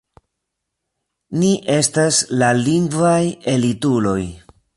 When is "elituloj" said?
3.55-4.21